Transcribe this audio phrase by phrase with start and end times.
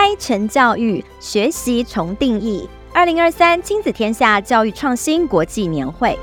[0.00, 2.66] 开成教育，学习重定义。
[2.90, 6.18] 二零二三亲子天下教育创新国际年会。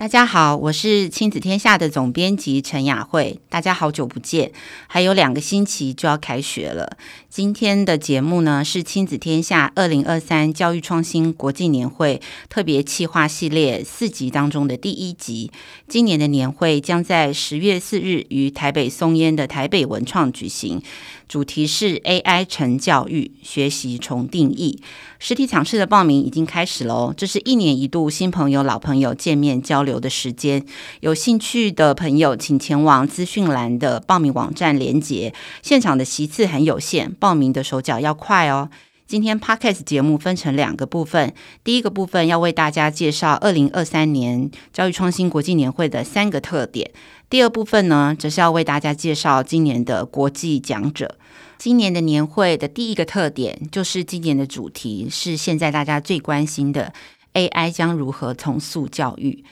[0.00, 3.38] 大家好，我是亲子天下的总编辑陈雅慧。
[3.50, 4.50] 大家好久不见，
[4.86, 6.96] 还有两个星期就要开学了。
[7.28, 15.52] 今天的节目呢，是亲子天下二零二三教育创新国际年会特别企划系列四集当中的第一集。
[15.86, 20.80] 今年的年会将在十月四日于台北松烟的台北文创举行。
[21.28, 24.82] 主题是 AI 成教育，学习重定义。
[25.20, 30.64] 实体场次的报名已经开始喽，这是一年一度新朋友、老朋友见面交流的时间。
[31.00, 35.32] 有兴趣的朋友，请前往资讯栏的报名网站连结。
[35.62, 38.68] 现场的席次很有限，报名的手脚要快哦。
[39.06, 41.34] 今天 Podcast 节目分成两个部分，
[41.64, 46.88] 第一个部分要为大家介绍二零二三年教育创新国际年会的三个特点。
[47.28, 51.16] 第二部分呢，则是要为大家介绍今年的国际讲者。
[51.58, 56.92] 今年的年会的第一个特点，就是今年的主题是现在大家最关心的
[57.34, 59.44] AI 将如何重塑教育。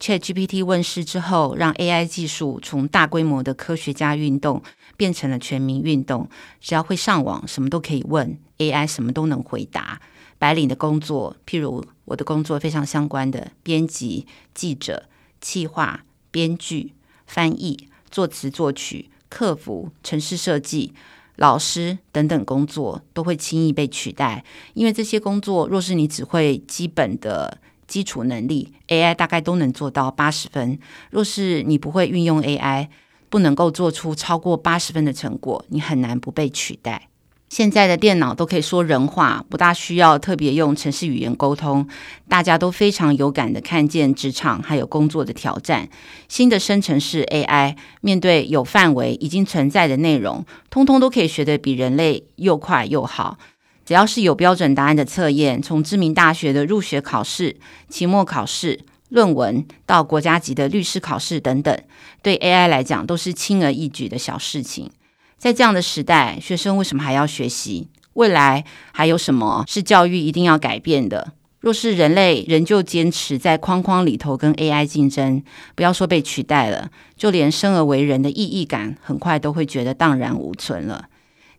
[0.00, 4.62] ChatGPT 问世之后，让 AI 技术从大规模的科学家运动
[4.96, 6.28] 变成了全民运动。
[6.60, 10.00] 只要会上网，什么都可以问 AI，什么都能回答。
[10.38, 15.04] 白领的工作，譬如我的工作非常相关的编辑、记者、
[15.40, 16.92] 企划、编剧。
[17.26, 20.92] 翻译、作词作曲、客服、城市设计、
[21.36, 27.56] 老师等等工作都会轻易被取代，因为这些工作若是你只会基本的
[27.86, 30.78] 基础能力，AI 大概都能做到八十分；
[31.10, 32.88] 若是你不会运用 AI，
[33.28, 37.08] 不能够做出超过八十分的成果，你很难不被取代。
[37.50, 41.86] 现在的电脑都可以说人话，不大需要特别用程式语言沟通。
[42.28, 45.88] 大家都非常有感的看见职场还有工作的挑战。
[46.26, 53.38] 新的生成式 AI 面对有范围已经存在的内容，通通都可以学得比人类又快又好。
[53.84, 57.56] 只要是有标准答案的测验，从知名大学的入学考试、
[57.88, 58.80] 期末考试、
[59.10, 61.78] 论文到国家级的律师考试等等，
[62.22, 64.90] 对 AI 来讲都是轻而易举的小事情。
[65.36, 67.88] 在这样的时代，学生为什么还要学习？
[68.14, 71.32] 未来还有什么是教育一定要改变的？
[71.60, 75.42] 若是人类仍旧坚持在框框里头跟 AI 竞争，
[75.74, 81.06] 不要说被取代了，就连生而为人的意义感，很快都会觉得荡然无存了。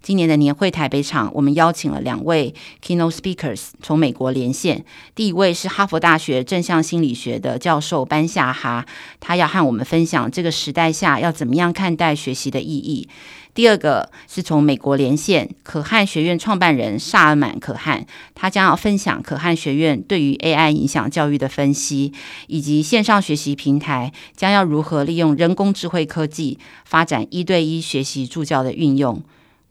[0.05, 4.85] 今年的年会台北场，我们邀请了两位 keynote speakers 从美国连线。
[5.15, 8.85] 第一位是哈佛大学正向心理学的教授班夏哈，
[9.19, 13.09] 他要和我们分享这个时代下要怎么样看待学习的意义。
[13.55, 18.05] 第二个是从美国连线可汗学院创办人萨尔满可汗，
[18.35, 22.13] 他将要分享可汗学院对于 AI 影响教育的分析，
[22.45, 29.23] 以及线上学习平台将要如何利用人工智慧科技发展一对一学习助教的运用。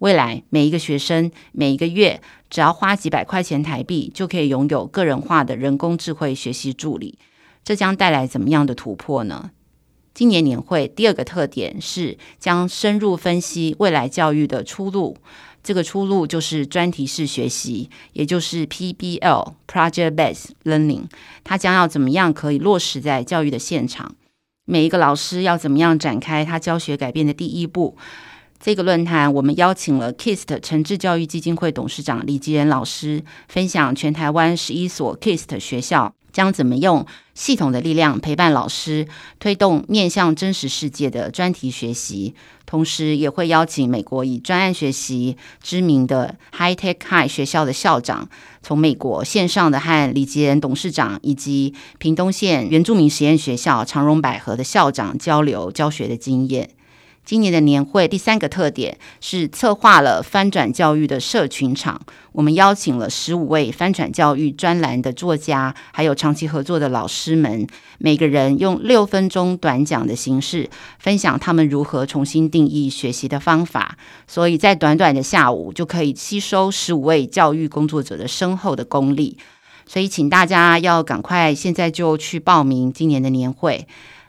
[0.05, 2.21] 未来每一个学生每一个月
[2.51, 7.19] 只要花几百块钱台币，就可以拥有个人化的人工智慧学习助理，
[7.65, 9.53] 这将带来怎么样的突破呢？
[10.13, 15.17] 今年年会第二个特点是将深入分析未来教育的出路，
[15.63, 21.05] 这个出路就是专题式学习，也就是 PBL（Project-Based Learning）。
[21.43, 24.15] 它将要怎么样可以落实在教育的现场？
[24.67, 27.97] 每一个老师要怎么样展开他教学改变的第一步？
[28.65, 36.15] 这个论坛我们邀请了 KIST 诚志教育基金会董事长李吉仁老师，分享全台湾十一所 KIST 学校。
[36.33, 39.07] 将怎么用系统的力量陪伴老师，
[39.39, 48.31] 推动面向真实世界的专题学习，同时也会邀请美国以专案学习知名的 High Tech High 学校的校长，
[48.63, 56.71] 从美国线上的和李吉仁董事长以及屏东县原住民实验学校长荣百合的校长交流教学的经验。
[57.25, 61.99] 今年的年会第三个特点是策划了翻转教育的社群场。
[62.33, 70.69] 我们邀请了十五位翻转教育专栏的作家，还有长期合作的老师们，每个人用六分钟短讲的形式
[70.99, 73.97] 分享他们如何重新定义学习的方法。
[74.27, 79.39] 所以在短短的下午就可以吸收十五位教育工作者的深厚的功力。
[79.87, 83.87] 所以请大家要赶快现在就去报名今年的年会。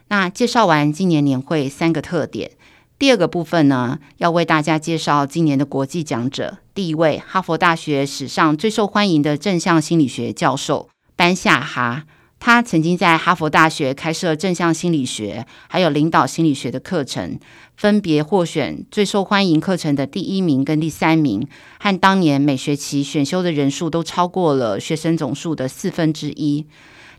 [0.08, 2.52] 那介绍完今年年会三个特点。
[2.98, 6.58] 第二个部分呢，要为大家介绍今年的国际讲者。
[6.72, 12.04] 第一位，哈佛大学史上最受欢迎的正向心理学教授班夏哈，
[12.40, 17.38] 他曾经在哈佛大学开设正向心理学还有领导心理学的课程，
[17.76, 21.46] 分别获选最受欢迎课程的第一名跟第三名，
[21.78, 26.66] 和当年每学期选修的人数都超过了学生总数的四分之一。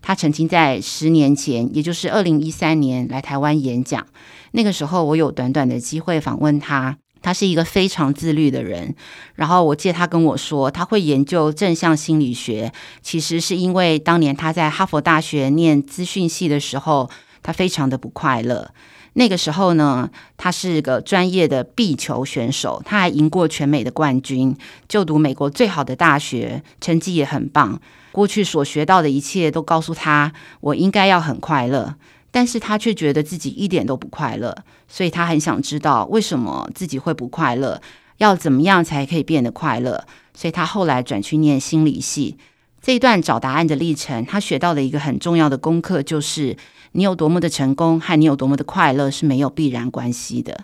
[0.01, 4.05] 他曾经在十年前，也就是二零一三年来台湾演讲。
[4.51, 6.97] 那个时候，我有短短的机会访问他。
[7.19, 8.95] 他是一个非常自律的人。
[9.35, 12.71] 然后我记得他跟我说，他会研究正向心理学，
[13.01, 17.09] 其实是因为当年他在哈佛大学念资讯系的时候，
[17.41, 18.71] 他非常的不快乐。
[19.13, 24.55] 那个时候呢，他是个专业的壁球选手，他还赢过全美的冠军，
[24.87, 27.81] 就读美国最好的大学，成绩也很棒。
[28.17, 31.93] 过去所学到的一切都告诉他，我应该要很快乐，
[32.31, 37.79] 但是他却觉得自己一点都不快乐，所以他很想知道为什么自己会不快乐，
[38.17, 40.03] 要怎么样才可以变得快乐。
[40.33, 42.37] 所以他后来转去念心理系。
[42.81, 46.57] 这一段找答案的历程，他学到的一个很重要的功课就是。
[46.93, 50.61] 你有多么的成功，和你有多么的快乐是没有必然关系的。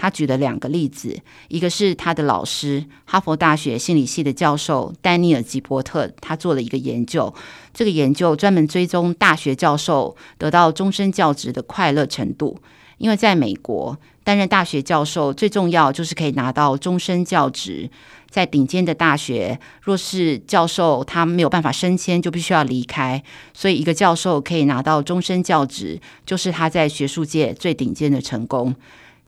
[0.00, 7.34] 他举了两个例子，一个是他的老师，哈佛大学心理系的教授丹尼尔·吉伯特，他做了一个研究。
[7.74, 12.58] 这个研究专门追踪大学教授得到终身教职的快乐程度，
[12.96, 17.90] 因为在美国担任大学教授最重要就是可以拿到终身教职。
[18.30, 23.20] 在顶尖的大学，若是教授他没有办法升迁，就必须要离开。
[23.52, 28.74] 所以，一个教授可以拿到终身教职，就是他在学术界最顶尖的成功。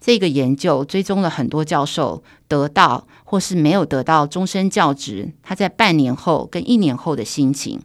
[0.05, 7.81] 这个研究追踪了很多教授得到或是没有得到终身教职，他在半年后跟一年后的心情。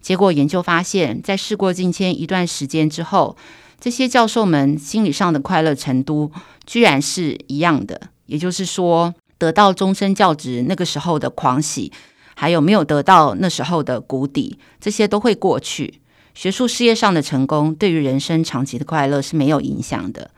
[0.00, 3.36] 结果研究发现，在事过境迁一段时间之后，
[3.78, 6.32] 这些教授们心理上的快乐程度
[6.64, 8.00] 居然是一样的。
[8.24, 11.92] 也就是说，得到终身教职那个时候的狂喜，
[12.34, 16.00] 还有没有得到那时候的谷底，这些都会过去。
[16.32, 20.30] 学术事业上的成功对于人生长期的快乐是没有影响的。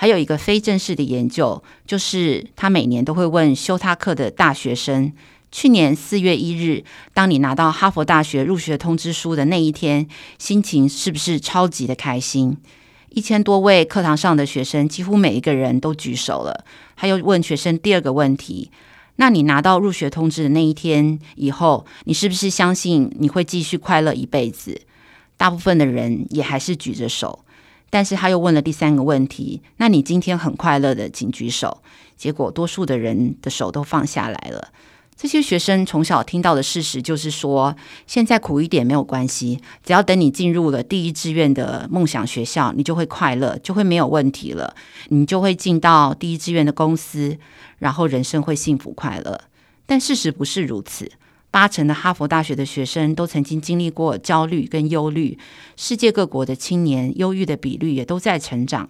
[0.00, 5.12] 还有一个非正式的研究，就是他每年都会问修他课的大学生：
[5.52, 6.82] 去年四月一日，
[7.12, 10.08] 当你拿到哈佛大学入学通知书的那一天，
[10.38, 12.56] 心情是不是超级的开心？
[13.10, 16.64] 一千多位课堂上的学生，几乎每一个人都举手了。
[16.96, 18.70] 他又问学生第二个问题
[19.16, 24.80] ：“那你拿到入学通知的那一天以后，你是不是相信你会继续快乐一辈子？”
[25.36, 27.44] 大部分的人也还是举着手。
[27.90, 31.82] 但是他又问了第三个问题：“那你今天很快乐的，请举手。”
[32.16, 34.68] 结果多数的人的手都放下来了。
[35.16, 37.76] 这些学生从小听到的事实就是说，
[38.06, 44.74] 现在苦一点没有关系，只要等你进入了第一志愿的梦想学校，你就会快乐，就会没有问题了。
[45.08, 47.36] 你就会进到第一志愿的公司，
[47.80, 49.38] 然后人生会幸福快乐。
[49.84, 51.10] 但事实不是如此，
[51.50, 55.38] 八成的哈佛大学的学生都曾经经历过焦虑跟忧虑，
[55.76, 58.88] 世界各国的青年忧郁的比率也都在成长。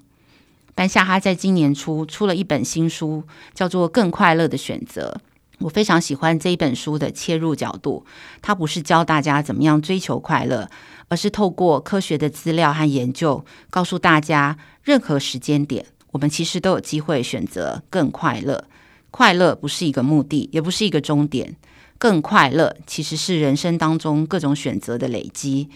[0.75, 3.25] 班夏哈在今年初出了一本新书，
[3.55, 5.21] 叫做《更快乐的选择》。
[5.61, 8.07] 我非常喜欢这一本书的切入角度，
[8.41, 10.71] 它不是教大家怎么样追求快乐，
[11.09, 18.65] 而是透过科学的资料和研究，告诉大家，任何时间点，我们其实都有机会选择更快乐。
[19.11, 21.57] 快乐不是一个目的，也不是一个终点，
[22.01, 25.69] 更快乐其实是人生当中各种选择的累积。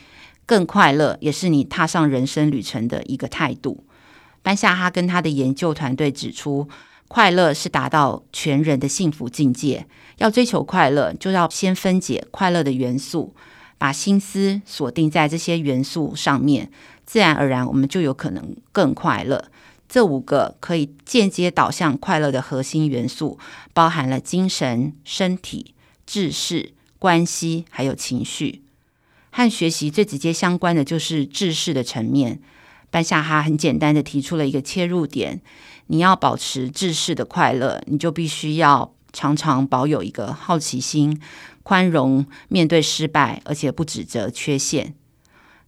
[0.47, 3.85] 更快乐也是你踏上人生旅程的一个态度。
[4.43, 6.67] 班夏哈跟他的研究团队指出，
[7.09, 9.87] 快乐是达到全人的幸福境界。
[10.17, 13.35] 要追求快乐，就要先分解快乐的元素，
[13.77, 16.71] 把心思锁定在这些元素上面，
[17.05, 19.51] 自然而然我们就有可能更快乐。
[19.87, 23.39] 这五个可以间接导向快乐的核心元素，
[23.75, 25.74] 包含了精神、身体、
[26.07, 28.63] 知识、关系，还有情绪。
[29.31, 32.41] 和学习最直接相关的就是知识的层面。
[32.91, 35.43] 班夏哈很简单的提出了一个切入点。
[35.89, 41.21] 你要保持知识的快乐，你就必须要常常保有一个好奇心、
[41.63, 44.95] 宽容，面对失败，而且不指责缺陷。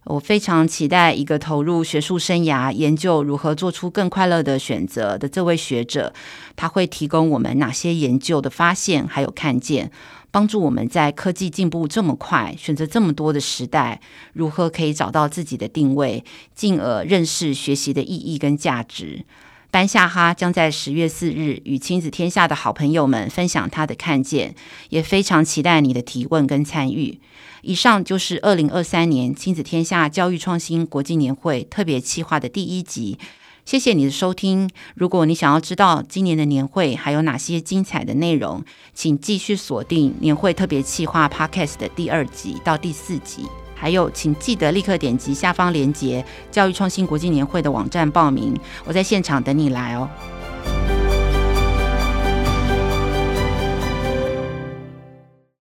[0.05, 6.13] 我非常期待一个投入学术生涯、研究如何做出更快乐的选择的这位学者，
[6.55, 9.91] 他会提供我们哪些研究的发现，还有看见，
[10.31, 13.99] 帮助我们在科技进步这么快、选择这么多的时代，
[14.33, 19.25] 如何可以找到自己的定位，进而认识学习的意义跟价值。
[19.69, 24.55] 班夏哈将在十月四日与亲子天下的好朋友们分享他的看见，
[24.89, 27.19] 也非常期待你的提问跟参与。
[27.63, 33.19] 以上就是二零二三年亲子天下教育创新国际年会特别企划的第一集。
[33.67, 34.69] 谢谢你的收听。
[34.95, 43.45] 如果你想要知道今年的年会还有哪些精彩的内容，请继续锁定年会特别企划 Podcast 的第二集到第四集。
[43.75, 48.57] 还有，请记得立刻点击下方链接，教育创新国际年会的网站报名。
[48.85, 50.09] 我在现场等你来哦。